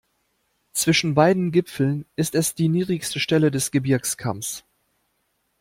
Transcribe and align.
Zwischen 0.73 1.13
beiden 1.13 1.51
Gipfeln 1.51 2.07
ist 2.15 2.33
es 2.33 2.55
die 2.55 2.69
niedrigste 2.69 3.19
Stelle 3.19 3.51
des 3.51 3.69
Gebirgskamms. 3.69 4.63